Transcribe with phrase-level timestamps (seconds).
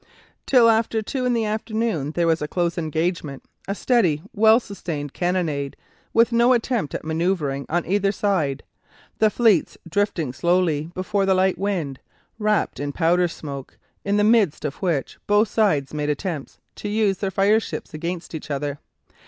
[0.47, 5.13] Till after two in the afternoon there was a close engagement, a steady, well sustained
[5.13, 5.77] cannonade,
[6.11, 8.63] with no attempt at manoeuvring on either side,
[9.19, 11.99] the fleets drifting slowly before the light wind,
[12.39, 17.19] wrapped in powder smoke, in the midst of which both sides made attempts to use
[17.19, 18.79] their fireships against each other.